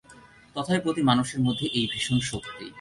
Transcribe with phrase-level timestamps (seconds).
[0.55, 2.65] তথাপি প্রতি মানুষের মধ্যেই এই ভীষণ শক্তি।